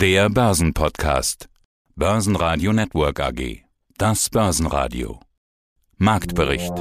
[0.00, 1.50] Der Börsenpodcast.
[1.94, 3.64] Börsenradio Network AG.
[3.98, 5.20] Das Börsenradio.
[5.98, 6.72] Marktbericht.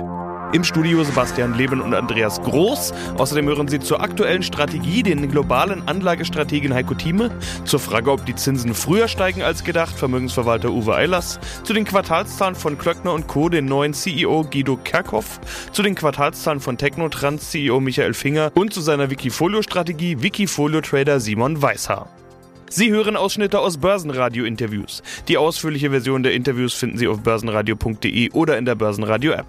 [0.54, 2.94] Im Studio Sebastian Leben und Andreas Groß.
[3.18, 7.30] Außerdem hören Sie zur aktuellen Strategie den globalen Anlagestrategen Heiko Thieme,
[7.66, 12.56] zur Frage, ob die Zinsen früher steigen als gedacht, Vermögensverwalter Uwe Eilers, zu den Quartalszahlen
[12.56, 15.42] von Klöckner und Co., den neuen CEO Guido Kerkhoff,
[15.74, 22.08] zu den Quartalszahlen von Technotrans CEO Michael Finger und zu seiner Wikifolio-Strategie Wikifolio-Trader Simon Weishaar.
[22.70, 25.02] Sie hören Ausschnitte aus Börsenradio-Interviews.
[25.28, 29.48] Die ausführliche Version der Interviews finden Sie auf börsenradio.de oder in der Börsenradio-App.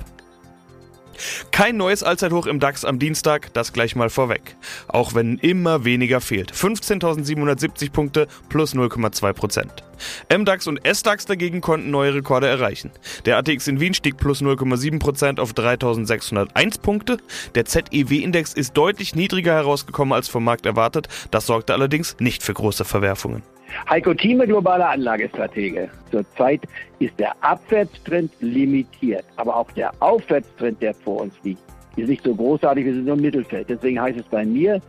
[1.51, 4.57] Kein neues Allzeithoch im DAX am Dienstag, das gleich mal vorweg.
[4.89, 6.53] Auch wenn immer weniger fehlt.
[6.53, 9.85] 15.770 Punkte plus 0,2 Prozent.
[10.35, 12.91] MDAX und SDAX dagegen konnten neue Rekorde erreichen.
[13.27, 17.19] Der ATX in Wien stieg plus 0,7 Prozent auf 3.601 Punkte.
[17.55, 21.09] Der ZEW-Index ist deutlich niedriger herausgekommen als vom Markt erwartet.
[21.31, 23.43] Das sorgte allerdings nicht für große Verwerfungen.
[23.89, 25.89] Heiko Thieme, globaler Anlagestratege.
[26.11, 26.63] Zurzeit
[26.99, 31.63] ist der Abwärtstrend limitiert, aber auch der Aufwärtstrend, der vor uns liegt,
[31.97, 33.69] ist nicht so großartig, wir sind nur im Mittelfeld.
[33.69, 34.81] Deswegen heißt es bei mir,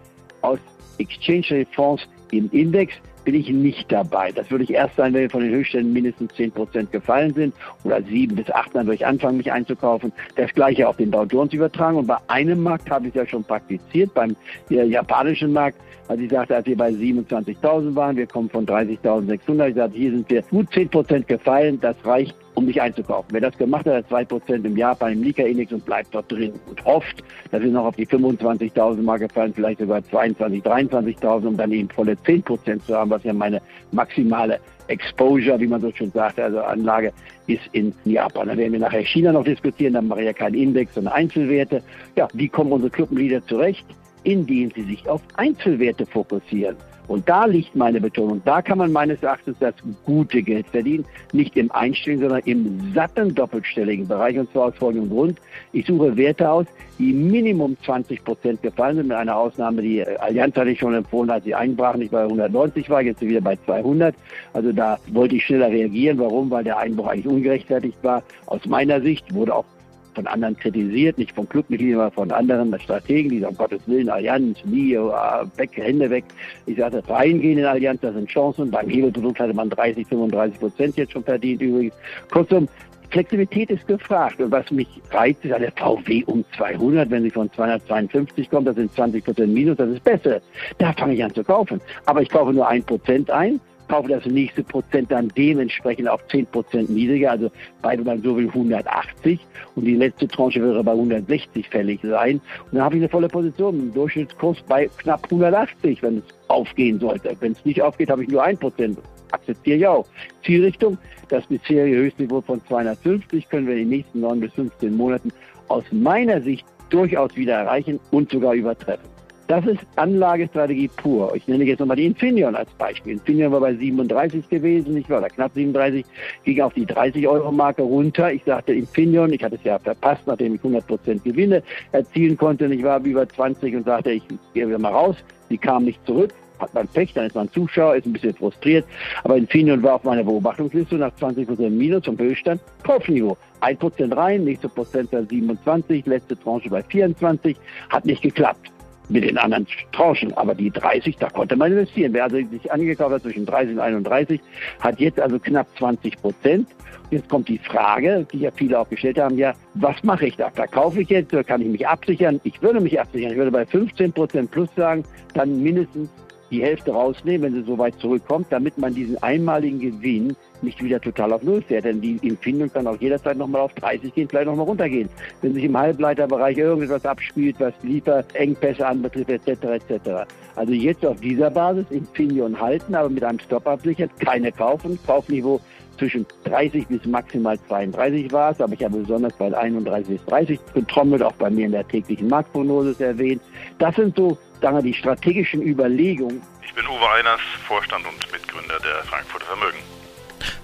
[0.42, 0.59] aus
[0.98, 4.31] Exchange Fonds im Index bin ich nicht dabei.
[4.31, 8.02] Das würde ich erst sein, wenn von den Höchstständen mindestens 10 Prozent gefallen sind oder
[8.02, 10.11] 7 bis 8, dann würde ich anfangen, mich einzukaufen.
[10.36, 11.97] Das gleiche auf den Dow Jones übertragen.
[11.97, 14.36] Und bei einem Markt habe ich es ja schon praktiziert, beim
[14.69, 15.77] japanischen Markt,
[16.08, 20.11] als ich sagte, als wir bei 27.000 waren, wir kommen von 30.600, ich sagte, hier
[20.11, 23.30] sind wir gut 10 Prozent gefallen, das reicht um mich einzukaufen.
[23.31, 26.54] Wer das gemacht hat, hat 2% im Jahr bei einem Nika-Index und bleibt dort drin
[26.70, 31.58] und hofft, dass wir noch auf die 25.000 Marke fallen, vielleicht sogar 22.000, 23.000, um
[31.58, 36.12] dann eben volle 10% zu haben, was ja meine maximale Exposure, wie man so schön
[36.12, 37.12] sagt, also Anlage
[37.48, 38.48] ist in Japan.
[38.48, 41.82] Dann werden wir nachher China noch diskutieren, dann mache ich ja keinen Index, sondern Einzelwerte.
[42.16, 43.86] Ja, wie kommen unsere Clubmitglieder zurecht?
[44.23, 46.75] Indem sie sich auf Einzelwerte fokussieren.
[47.11, 48.41] Und da liegt meine Betonung.
[48.45, 49.73] Da kann man meines Erachtens das
[50.05, 51.03] gute Geld verdienen.
[51.33, 54.39] Nicht im einstelligen, sondern im satten doppelstelligen Bereich.
[54.39, 55.38] Und zwar aus folgendem Grund.
[55.73, 56.67] Ich suche Werte aus,
[56.99, 59.08] die Minimum 20 Prozent gefallen sind.
[59.10, 62.02] Mit einer Ausnahme, die äh, Allianz hatte ich schon empfohlen, als sie einbrachen.
[62.02, 64.15] Ich bei 190 war, jetzt wieder bei 200.
[64.54, 66.17] Also da wollte ich schneller reagieren.
[66.17, 66.49] Warum?
[66.49, 68.23] Weil der Einbruch eigentlich ungerechtfertigt war.
[68.45, 69.65] Aus meiner Sicht wurde auch
[70.14, 74.10] von anderen kritisiert, nicht von Clubmitgliedern, sondern von anderen Strategen, die sagen, um Gottes Willen,
[74.10, 76.26] Allianz, nie, ah, weg, Hände weg.
[76.66, 78.72] Ich sagte, reingehen in Allianz, das sind Chancen.
[78.72, 81.94] Beim Hebelprodukt hatte man 30, 35 Prozent jetzt schon verdient übrigens.
[82.32, 82.67] Kurzum,
[83.11, 84.39] Flexibilität ist gefragt.
[84.39, 87.10] Und was mich reizt, ist eine VW um 200.
[87.10, 90.39] Wenn sie von 252 kommt, das sind 20 Prozent Minus, das ist besser.
[90.78, 91.82] Da fange ich an zu kaufen.
[92.05, 96.45] Aber ich kaufe nur ein Prozent ein kaufe das nächste Prozent dann dementsprechend auf 10
[96.47, 99.39] Prozent niedriger, also bei, wenn man so will, 180
[99.75, 102.42] und die letzte Tranche wäre bei 160 fällig sein.
[102.65, 106.99] Und dann habe ich eine volle Position, einen Durchschnittskurs bei knapp 180, wenn es aufgehen
[106.99, 107.36] sollte.
[107.39, 108.97] Wenn es nicht aufgeht, habe ich nur 1 Prozent.
[109.31, 110.05] Akzeptiere ich auch.
[110.43, 110.98] Zielrichtung,
[111.30, 115.31] das bisherige Höchstniveau von 250 können wir in den nächsten 9 bis 15 Monaten
[115.69, 119.20] aus meiner Sicht durchaus wieder erreichen und sogar übertreffen.
[119.52, 121.36] Das ist Anlagestrategie pur.
[121.36, 123.12] Ich nenne jetzt nochmal die Infineon als Beispiel.
[123.12, 126.06] Infineon war bei 37 gewesen, ich war da knapp 37,
[126.45, 128.31] ging auf die 30-Euro-Marke runter.
[128.31, 132.63] Ich sagte Infineon, ich hatte es ja verpasst, nachdem ich 100% Gewinne erzielen konnte.
[132.63, 134.24] Und ich war über 20 und sagte, ich
[134.54, 135.18] gehe wieder mal raus.
[135.50, 138.86] Sie kam nicht zurück hat man Pech, dann ist man Zuschauer, ist ein bisschen frustriert.
[139.24, 142.62] Aber Infineon war auf meiner Beobachtungsliste nach 20% Minus zum Höchststand.
[142.84, 143.36] Kaufniveau.
[143.62, 147.57] 1% rein, nächste Prozent 27, letzte Tranche bei 24,
[147.90, 148.72] hat nicht geklappt
[149.10, 150.34] mit den anderen Tranchen.
[150.38, 152.13] Aber die 30, da konnte man investieren.
[152.13, 154.42] Wer also sich angekauft hat zwischen 30 und 31,
[154.80, 156.68] hat jetzt also knapp 20 Prozent.
[157.10, 160.50] Jetzt kommt die Frage, die ja viele auch gestellt haben, ja, was mache ich da?
[160.50, 162.40] Verkaufe ich jetzt oder kann ich mich absichern?
[162.44, 163.31] Ich würde mich absichern.
[163.31, 165.04] Ich würde bei 15 Prozent plus sagen,
[165.34, 166.10] dann mindestens
[166.51, 171.00] die Hälfte rausnehmen, wenn sie so weit zurückkommt, damit man diesen einmaligen Gewinn nicht wieder
[171.00, 171.86] total auf Null fährt.
[171.86, 175.10] Denn die Empfindung kann auch jederzeit nochmal auf 30 gehen, vielleicht nochmal runtergehen.
[175.42, 179.63] Wenn sich im Halbleiterbereich irgendetwas abspielt, was Lieferengpässe anbetrifft, etc.
[179.63, 180.10] etc.
[180.56, 185.00] Also jetzt auf dieser Basis Infineon halten, aber mit einem Stop absichert, keine kaufen.
[185.06, 185.62] Kaufniveau
[185.98, 190.60] zwischen 30 bis maximal 32 war es, aber ich habe besonders bei 31 bis 30
[190.74, 193.42] getrommelt, auch bei mir in der täglichen Marktprognose erwähnt.
[193.78, 196.42] Das sind so sagen die strategischen Überlegungen.
[196.63, 200.00] Ich bin Uwe Einers, Vorstand und Mitgründer der Frankfurter Vermögen.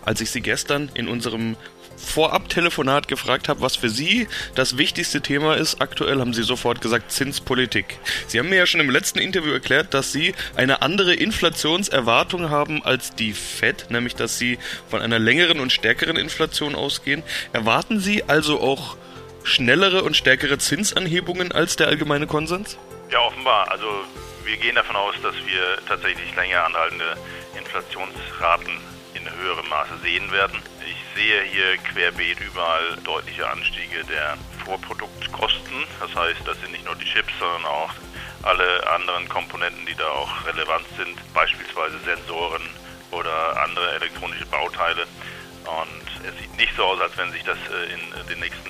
[0.04, 1.56] Als ich Sie gestern in unserem
[1.98, 7.12] Vorab-Telefonat gefragt habe, was für Sie das wichtigste Thema ist, aktuell haben Sie sofort gesagt
[7.12, 8.00] Zinspolitik.
[8.28, 12.84] Sie haben mir ja schon im letzten Interview erklärt, dass Sie eine andere Inflationserwartung haben
[12.84, 14.60] als die Fed, nämlich dass Sie
[14.90, 17.24] von einer längeren und stärkeren Inflation ausgehen.
[17.52, 18.96] Erwarten Sie also auch
[19.44, 22.78] schnellere und stärkere Zinsanhebungen als der allgemeine Konsens?
[23.12, 23.72] Ja, offenbar.
[23.72, 23.88] Also
[24.44, 27.18] wir gehen davon aus, dass wir tatsächlich länger anhaltende
[27.58, 28.78] Inflationsraten
[29.18, 30.62] in höherem Maße sehen werden.
[30.86, 35.86] Ich sehe hier querbeet überall deutliche Anstiege der Vorproduktkosten.
[36.00, 37.94] Das heißt, das sind nicht nur die Chips, sondern auch
[38.44, 42.64] alle anderen Komponenten, die da auch relevant sind, beispielsweise Sensoren
[43.12, 45.04] oder andere elektronische Bauteile.
[45.66, 48.70] Und es sieht nicht so aus, als wenn sich das äh, in den nächsten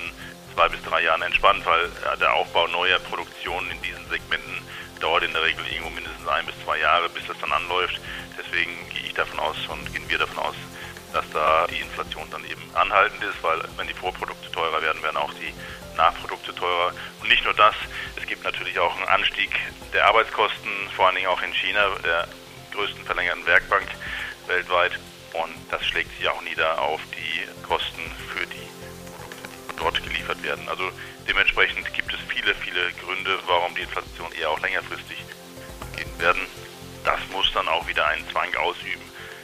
[0.54, 4.58] zwei bis drei Jahren entspannt, weil der Aufbau neuer Produktionen in diesen Segmenten
[5.00, 8.00] dauert in der Regel irgendwo mindestens ein bis zwei Jahre, bis das dann anläuft.
[8.36, 10.54] Deswegen gehe davon aus und gehen wir davon aus,
[11.12, 15.16] dass da die Inflation dann eben anhaltend ist, weil wenn die Vorprodukte teurer werden, werden
[15.16, 15.52] auch die
[15.96, 16.92] Nachprodukte teurer.
[17.20, 17.74] Und nicht nur das,
[18.16, 19.50] es gibt natürlich auch einen Anstieg
[19.92, 22.28] der Arbeitskosten, vor allen Dingen auch in China, der
[22.72, 23.88] größten verlängerten Werkbank
[24.46, 24.92] weltweit.
[25.32, 28.00] Und das schlägt sich auch nieder auf die Kosten
[28.32, 28.68] für die
[29.12, 30.68] Produkte, die dort geliefert werden.
[30.68, 30.90] Also
[31.26, 35.18] dementsprechend gibt es viele, viele Gründe, warum die Inflation eher auch längerfristig
[35.96, 36.40] gehen werden.
[37.08, 39.00] Das muss dann auch wieder einen Zwang ausüben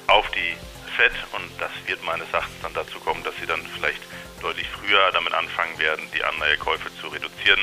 [0.09, 0.55] auf die
[0.99, 4.03] FED und das wird meines Erachtens dann dazu kommen, dass sie dann vielleicht
[4.43, 7.61] deutlich früher damit anfangen werden, die Anleihekäufe zu reduzieren.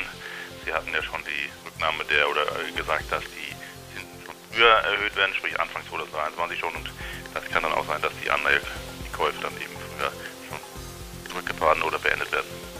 [0.64, 2.44] Sie hatten ja schon die Rücknahme der oder
[2.74, 3.54] gesagt, dass die
[3.94, 6.90] Zinsen schon früher erhöht werden, sprich Anfang 2023 schon und
[7.32, 10.10] das kann dann auch sein, dass die Anleihekäufe dann eben früher
[10.48, 12.71] schon zurückgefahren oder beendet werden.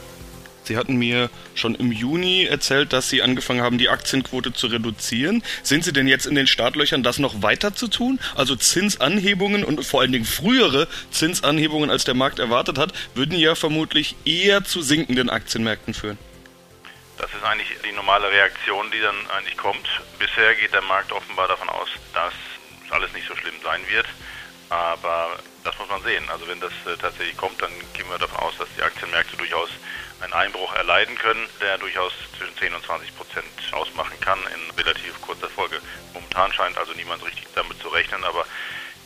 [0.65, 5.43] Sie hatten mir schon im Juni erzählt, dass Sie angefangen haben, die Aktienquote zu reduzieren.
[5.63, 8.21] Sind Sie denn jetzt in den Startlöchern, das noch weiter zu tun?
[8.35, 13.55] Also Zinsanhebungen und vor allen Dingen frühere Zinsanhebungen, als der Markt erwartet hat, würden ja
[13.55, 16.19] vermutlich eher zu sinkenden Aktienmärkten führen.
[17.19, 19.87] Das ist eigentlich die normale Reaktion, die dann eigentlich kommt.
[20.19, 22.33] Bisher geht der Markt offenbar davon aus, dass
[22.91, 24.07] alles nicht so schlimm sein wird.
[24.71, 26.25] Aber das muss man sehen.
[26.31, 29.69] Also wenn das äh, tatsächlich kommt, dann gehen wir davon aus, dass die Aktienmärkte durchaus
[30.23, 35.21] einen Einbruch erleiden können, der durchaus zwischen 10 und 20 Prozent ausmachen kann in relativ
[35.21, 35.81] kurzer Folge.
[36.15, 38.47] Momentan scheint also niemand richtig damit zu rechnen, aber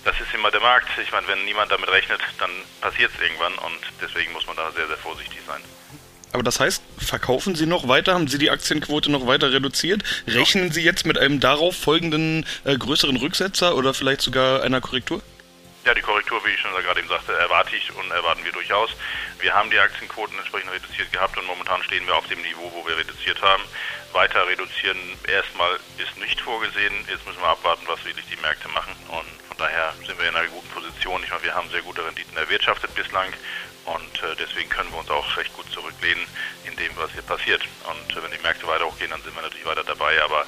[0.05, 0.89] das ist immer der Markt.
[1.03, 4.71] Ich meine, wenn niemand damit rechnet, dann passiert es irgendwann und deswegen muss man da
[4.73, 5.61] sehr, sehr vorsichtig sein.
[6.33, 8.15] Aber das heißt, verkaufen Sie noch weiter?
[8.15, 10.03] Haben Sie die Aktienquote noch weiter reduziert?
[10.27, 15.23] Rechnen Sie jetzt mit einem darauf folgenden äh, größeren Rücksetzer oder vielleicht sogar einer Korrektur?
[15.87, 18.91] Ja, die Korrektur, wie ich schon gerade eben sagte, erwarte ich und erwarten wir durchaus.
[19.39, 22.85] Wir haben die Aktienquoten entsprechend reduziert gehabt und momentan stehen wir auf dem Niveau, wo
[22.89, 23.63] wir reduziert haben.
[24.13, 24.99] Weiter reduzieren
[25.29, 26.93] erstmal ist nicht vorgesehen.
[27.09, 28.97] Jetzt müssen wir abwarten, was wirklich die Märkte machen.
[29.07, 31.23] Und von daher sind wir in einer guten Position.
[31.23, 33.33] Ich meine, wir haben sehr gute Renditen erwirtschaftet bislang
[33.85, 36.27] und äh, deswegen können wir uns auch recht gut zurücklehnen
[36.65, 37.63] in dem, was hier passiert.
[37.87, 40.21] Und äh, wenn die Märkte weiter hochgehen, dann sind wir natürlich weiter dabei.
[40.21, 40.47] Aber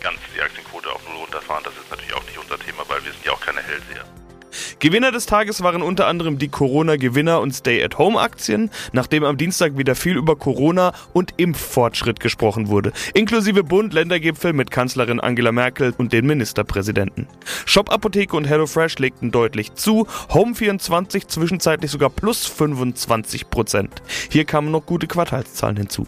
[0.00, 3.12] ganz die Aktienquote auf Null runterfahren, das ist natürlich auch nicht unser Thema, weil wir
[3.12, 4.06] sind ja auch keine Hellseher.
[4.78, 10.16] Gewinner des Tages waren unter anderem die Corona-Gewinner und Stay-at-Home-Aktien, nachdem am Dienstag wieder viel
[10.16, 17.26] über Corona und Impffortschritt gesprochen wurde, inklusive Bund-Ländergipfel mit Kanzlerin Angela Merkel und den Ministerpräsidenten.
[17.64, 24.02] Shop Apotheke und HelloFresh legten deutlich zu, Home24 zwischenzeitlich sogar plus 25 Prozent.
[24.30, 26.06] Hier kamen noch gute Quartalszahlen hinzu.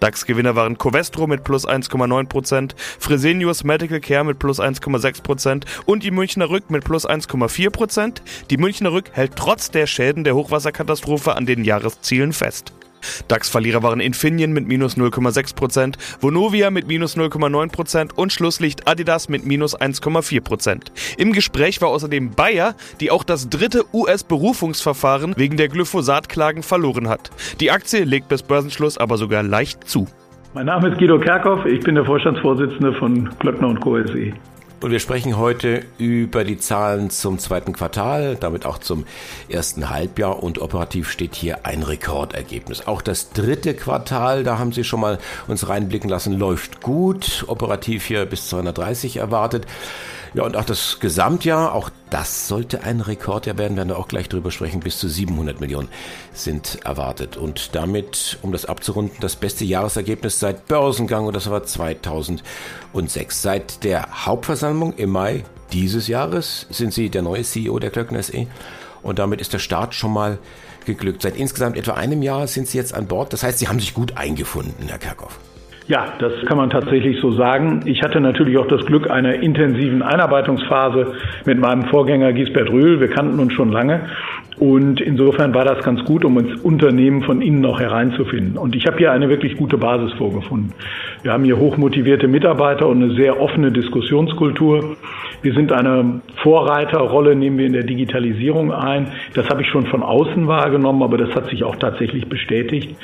[0.00, 6.50] DAX-Gewinner waren Covestro mit plus 1,9%, Fresenius Medical Care mit plus 1,6% und die Münchner
[6.50, 8.22] Rück mit plus 1,4%.
[8.50, 12.72] Die Münchner Rück hält trotz der Schäden der Hochwasserkatastrophe an den Jahreszielen fest.
[13.28, 19.78] DAX-Verlierer waren Infineon mit minus 0,6%, Vonovia mit minus 0,9% und Schlusslicht Adidas mit minus
[19.78, 20.82] 1,4%.
[21.16, 27.30] Im Gespräch war außerdem Bayer, die auch das dritte US-Berufungsverfahren wegen der Glyphosat-Klagen verloren hat.
[27.60, 30.06] Die Aktie legt bis Börsenschluss aber sogar leicht zu.
[30.54, 34.02] Mein Name ist Guido Kerkhoff, ich bin der Vorstandsvorsitzende von Glöckner und Co.
[34.02, 34.32] SE.
[34.80, 39.06] Und wir sprechen heute über die Zahlen zum zweiten Quartal, damit auch zum
[39.48, 40.40] ersten Halbjahr.
[40.40, 42.86] Und operativ steht hier ein Rekordergebnis.
[42.86, 45.18] Auch das dritte Quartal, da haben Sie schon mal
[45.48, 47.44] uns reinblicken lassen, läuft gut.
[47.48, 49.66] Operativ hier bis 230 erwartet.
[50.34, 54.28] Ja, und auch das Gesamtjahr, auch das sollte ein Rekordjahr werden, werden wir auch gleich
[54.28, 54.80] drüber sprechen.
[54.80, 55.88] Bis zu 700 Millionen
[56.32, 57.36] sind erwartet.
[57.36, 62.42] Und damit, um das abzurunden, das beste Jahresergebnis seit Börsengang und das war 2006.
[63.30, 68.46] Seit der Hauptversammlung im Mai dieses Jahres sind Sie der neue CEO der Klöckner SE
[69.02, 70.38] und damit ist der Start schon mal
[70.86, 71.22] geglückt.
[71.22, 73.32] Seit insgesamt etwa einem Jahr sind Sie jetzt an Bord.
[73.32, 75.38] Das heißt, Sie haben sich gut eingefunden, Herr Kerkhoff.
[75.88, 77.80] Ja, das kann man tatsächlich so sagen.
[77.86, 81.14] Ich hatte natürlich auch das Glück einer intensiven Einarbeitungsphase
[81.46, 83.00] mit meinem Vorgänger Gisbert Röhl.
[83.00, 84.02] Wir kannten uns schon lange.
[84.58, 88.58] Und insofern war das ganz gut, um ins Unternehmen von innen auch hereinzufinden.
[88.58, 90.74] Und ich habe hier eine wirklich gute Basis vorgefunden.
[91.22, 94.96] Wir haben hier hochmotivierte Mitarbeiter und eine sehr offene Diskussionskultur.
[95.40, 99.12] Wir sind eine Vorreiterrolle, nehmen wir in der Digitalisierung ein.
[99.34, 102.96] Das habe ich schon von außen wahrgenommen, aber das hat sich auch tatsächlich bestätigt.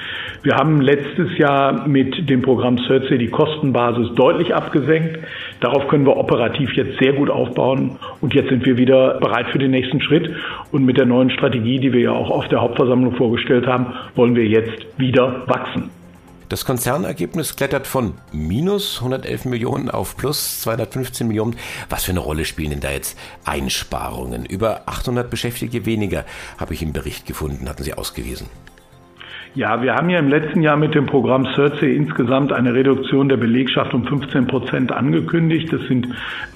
[0.43, 5.21] Wir haben letztes Jahr mit dem Programm CERCE die Kostenbasis deutlich abgesenkt.
[5.61, 9.59] Darauf können wir operativ jetzt sehr gut aufbauen und jetzt sind wir wieder bereit für
[9.59, 10.29] den nächsten Schritt.
[10.73, 14.35] Und mit der neuen Strategie, die wir ja auch auf der Hauptversammlung vorgestellt haben, wollen
[14.35, 15.91] wir jetzt wieder wachsen.
[16.55, 21.57] Das Konzernergebnis klettert von minus 111 Millionen auf plus 215 Millionen.
[21.89, 24.47] Was für eine Rolle spielen denn da jetzt Einsparungen?
[24.47, 26.25] Über 800 Beschäftigte weniger
[26.57, 28.47] habe ich im Bericht gefunden, hatten Sie ausgewiesen.
[29.57, 33.37] Ja, wir haben ja im letzten Jahr mit dem Programm CERCE insgesamt eine Reduktion der
[33.37, 35.73] Belegschaft um 15 Prozent angekündigt.
[35.73, 36.09] Das sind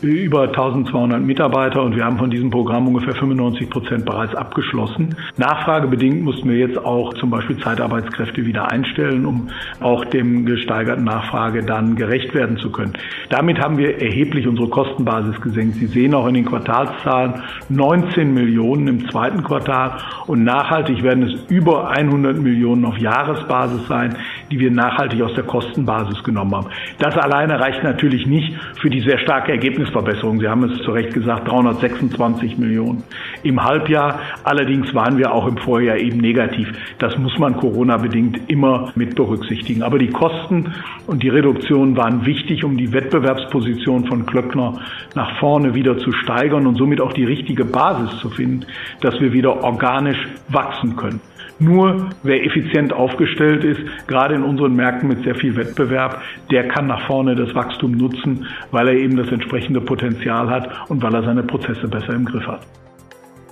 [0.02, 5.14] über 1200 Mitarbeiter und wir haben von diesem Programm ungefähr 95 Prozent bereits abgeschlossen.
[5.36, 11.62] Nachfragebedingt mussten wir jetzt auch zum Beispiel Zeitarbeitskräfte wieder einstellen, um auch dem gesteigerten Nachfrage
[11.62, 12.94] dann gerecht werden zu können.
[13.28, 15.76] Damit haben wir erheblich unsere Kostenbasis gesenkt.
[15.76, 17.34] Sie sehen auch in den Quartalszahlen
[17.68, 24.16] 19 Millionen im zweiten Quartal und nachhaltig werden es über 100 Millionen auf Jahresbasis sein,
[24.50, 26.66] die wir nachhaltig aus der Kostenbasis genommen haben.
[26.98, 30.40] Das alleine reicht natürlich nicht für die sehr starke Ergebnisverbesserung.
[30.40, 33.02] Sie haben es zu Recht gesagt, 326 Millionen
[33.42, 34.20] im Halbjahr.
[34.44, 36.68] Allerdings waren wir auch im Vorjahr eben negativ.
[36.98, 39.82] Das muss man Corona-bedingt immer mit berücksichtigen.
[39.82, 40.74] Aber die Kosten
[41.06, 44.80] und die Reduktion waren wichtig, um die Wettbewerbsposition von Klöckner
[45.14, 48.66] nach vorne wieder zu steigern und somit auch die richtige Basis zu finden,
[49.00, 51.20] dass wir wieder organisch wachsen können.
[51.60, 56.86] Nur wer effizient aufgestellt ist, gerade in unseren Märkten mit sehr viel Wettbewerb, der kann
[56.86, 61.24] nach vorne das Wachstum nutzen, weil er eben das entsprechende Potenzial hat und weil er
[61.24, 62.60] seine Prozesse besser im Griff hat.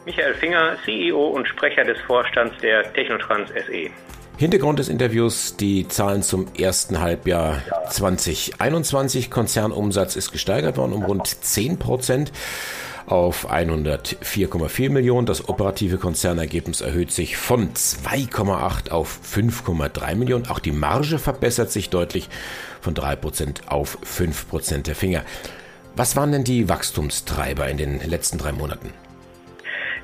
[0.04, 3.90] Michael Finger, CEO und Sprecher des Vorstands der Technotrans SE.
[4.38, 9.30] Hintergrund des Interviews, die Zahlen zum ersten Halbjahr 2021.
[9.30, 12.30] Konzernumsatz ist gesteigert worden um rund 10 Prozent
[13.06, 15.26] auf 104,4 Millionen.
[15.26, 20.46] Das operative Konzernergebnis erhöht sich von 2,8 auf 5,3 Millionen.
[20.46, 22.28] Auch die Marge verbessert sich deutlich
[22.80, 25.22] von 3% auf 5% der Finger.
[25.94, 28.92] Was waren denn die Wachstumstreiber in den letzten drei Monaten?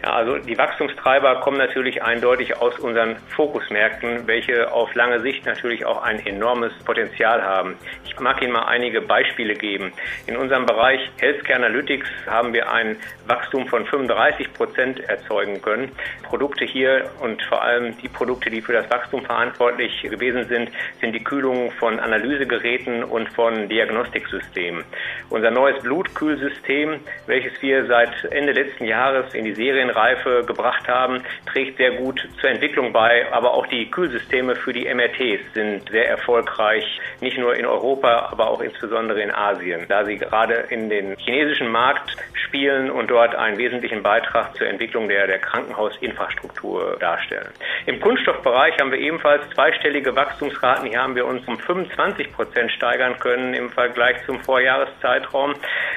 [0.03, 5.85] Ja, also die Wachstumstreiber kommen natürlich eindeutig aus unseren Fokusmärkten, welche auf lange Sicht natürlich
[5.85, 7.77] auch ein enormes Potenzial haben.
[8.05, 9.93] Ich mag Ihnen mal einige Beispiele geben.
[10.27, 12.97] In unserem Bereich Healthcare Analytics haben wir ein
[13.29, 15.93] Wachstum von 35 Prozent erzeugen können.
[16.25, 21.13] Produkte hier und vor allem die Produkte, die für das Wachstum verantwortlich gewesen sind, sind
[21.13, 24.85] die Kühlung von Analysegeräten und von Diagnostiksystemen.
[25.31, 31.23] Unser neues Blutkühlsystem, welches wir seit Ende letzten Jahres in die Serien Reife gebracht haben,
[31.47, 33.27] trägt sehr gut zur Entwicklung bei.
[33.33, 36.85] Aber auch die Kühlsysteme für die MRTs sind sehr erfolgreich,
[37.21, 41.69] nicht nur in Europa, aber auch insbesondere in Asien, da sie gerade in den chinesischen
[41.69, 47.49] Markt spielen und dort einen wesentlichen Beitrag zur Entwicklung der, der Krankenhausinfrastruktur darstellen.
[47.87, 50.89] Im Kunststoffbereich haben wir ebenfalls zweistellige Wachstumsraten.
[50.89, 55.55] Hier haben wir uns um 25 Prozent steigern können im Vergleich zum Vorjahreszeitraum.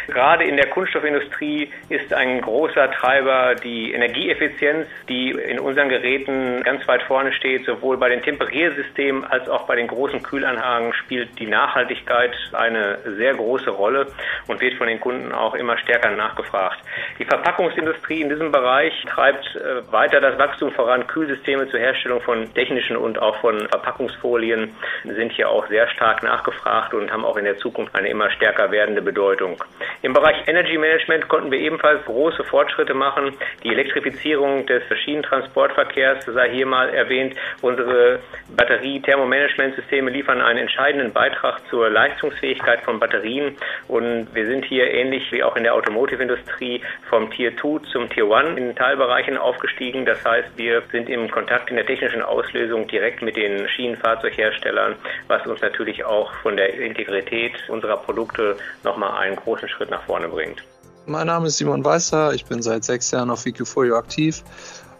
[0.08, 6.88] Gerade in der Kunststoffindustrie ist ein großer Treiber die Energieeffizienz, die in unseren Geräten ganz
[6.88, 7.66] weit vorne steht.
[7.66, 13.34] Sowohl bei den Temperiersystemen als auch bei den großen Kühlanlagen spielt die Nachhaltigkeit eine sehr
[13.34, 14.08] große Rolle
[14.48, 16.80] und wird von den Kunden auch immer stärker nachgefragt.
[17.20, 21.08] Die Verpackungsindustrie in diesem Bereich treibt äh, weiter das Wachstum voran.
[21.08, 26.94] Kühlsysteme zur Herstellung von technischen und auch von Verpackungsfolien sind hier auch sehr stark nachgefragt
[26.94, 29.64] und haben auch in der Zukunft eine immer stärker werdende Bedeutung.
[30.02, 33.36] Im Bereich Energy Management konnten wir ebenfalls große Fortschritte machen.
[33.64, 37.36] Die Elektrifizierung des Verschiedentransportverkehrs sei hier mal erwähnt.
[37.62, 38.20] Unsere
[38.56, 43.58] Batterie-Thermomanagementsysteme liefern einen entscheidenden Beitrag zur Leistungsfähigkeit von Batterien
[43.90, 48.32] und wir sind hier ähnlich wie auch in der Automotive-Industrie vom Tier 2 zum Tier
[48.32, 50.06] 1 in Teilbereichen aufgestiegen.
[50.06, 54.96] Das heißt, wir sind im Kontakt in der technischen Auslösung direkt mit den Schienenfahrzeugherstellern,
[55.28, 60.30] was uns natürlich auch von der Integrität unserer Produkte nochmal einen großen Schritt nach vorne
[60.30, 60.64] bringt.
[61.08, 64.44] Mein Name ist Simon Weißer, ich bin seit sechs Jahren auf Wikifolio aktiv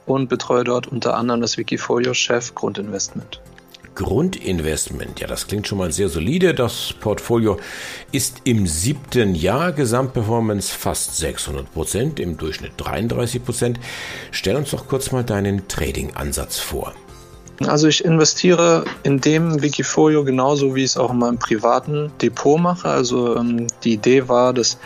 [0.06, 3.42] und betreue dort unter anderem das Wikifolio-Chef Grundinvestment.
[3.96, 6.54] Grundinvestment, ja, das klingt schon mal sehr solide.
[6.54, 7.58] Das Portfolio
[8.12, 13.80] ist im siebten Jahr Gesamtperformance fast 600 Prozent, im Durchschnitt 33 Prozent.
[14.30, 16.94] Stell uns doch kurz mal deinen Trading-Ansatz vor.
[17.62, 22.60] Also ich investiere in dem Wikifolio genauso, wie ich es auch in meinem privaten Depot
[22.60, 22.90] mache.
[22.90, 24.78] Also ähm, die Idee war, dass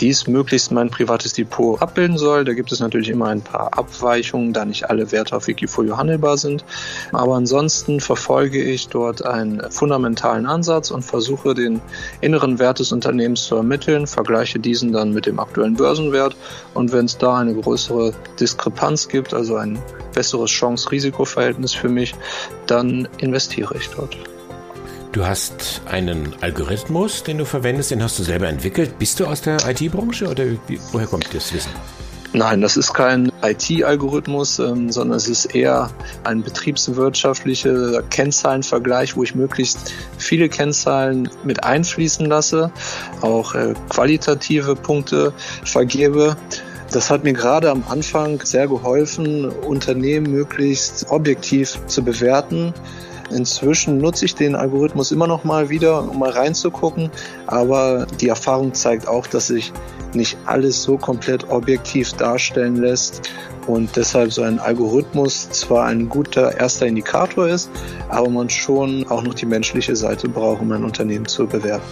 [0.00, 2.44] dies möglichst mein privates Depot abbilden soll.
[2.44, 6.38] Da gibt es natürlich immer ein paar Abweichungen, da nicht alle Werte auf Wikifolio handelbar
[6.38, 6.64] sind.
[7.12, 11.80] Aber ansonsten verfolge ich dort einen fundamentalen Ansatz und versuche den
[12.20, 16.36] inneren Wert des Unternehmens zu ermitteln, vergleiche diesen dann mit dem aktuellen Börsenwert
[16.74, 19.78] und wenn es da eine größere Diskrepanz gibt, also ein
[20.14, 24.16] besseres Chance-Risiko-Verhältnis für mich, dann investiere ich dort.
[25.12, 28.98] Du hast einen Algorithmus, den du verwendest, den hast du selber entwickelt.
[28.98, 31.70] Bist du aus der IT-Branche oder wie, woher kommt das Wissen?
[32.34, 35.90] Nein, das ist kein IT-Algorithmus, ähm, sondern es ist eher
[36.24, 42.72] ein betriebswirtschaftlicher Kennzahlenvergleich, wo ich möglichst viele Kennzahlen mit einfließen lasse,
[43.20, 46.38] auch äh, qualitative Punkte vergebe
[46.94, 52.74] das hat mir gerade am Anfang sehr geholfen, Unternehmen möglichst objektiv zu bewerten.
[53.30, 57.10] Inzwischen nutze ich den Algorithmus immer noch mal wieder, um mal reinzugucken,
[57.46, 59.72] aber die Erfahrung zeigt auch, dass sich
[60.12, 63.30] nicht alles so komplett objektiv darstellen lässt
[63.66, 67.70] und deshalb so ein Algorithmus zwar ein guter erster Indikator ist,
[68.10, 71.84] aber man schon auch noch die menschliche Seite braucht, um ein Unternehmen zu bewerten.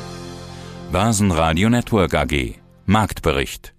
[0.92, 3.72] Basen Radio Network AG Marktbericht